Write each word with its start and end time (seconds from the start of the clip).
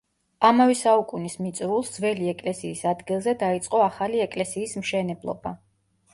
ამავე 0.47 0.77
საუკუნის 0.77 1.35
მიწურულს 1.47 1.91
ძველი 1.97 2.31
ეკლესიის 2.31 2.81
ადგილზე 2.93 3.35
დაიწყო 3.45 3.83
ახალი 3.91 4.25
ეკლესიის 4.27 4.77
მშენებლობა. 4.85 5.55